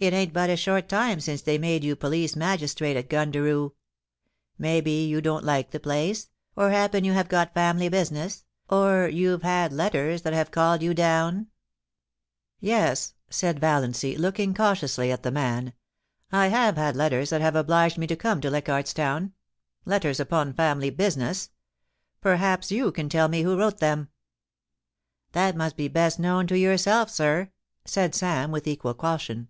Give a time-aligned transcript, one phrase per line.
[0.00, 3.72] It ain't but a short time since they made you police magistrate at Gundaroo.
[4.56, 9.42] Maybe you don't like the place, or happen you have got family business, or you've
[9.42, 11.48] had letters that have called you down.' AN
[12.60, 13.62] INTERVIEW WITH SAMMY DEANS.
[14.20, 15.72] 325 * Yes,' said Valiancy, looking cautiously at the man;
[16.02, 19.32] * I have had letters that have obliged me to come to Leichardt's Town.
[19.84, 21.50] Letters upon family business.
[22.20, 24.10] Perhaps you can tell me who wrote them.'
[24.70, 27.50] * That must be best known to yourself, sir,'
[27.84, 29.48] said Sam, with equal caution.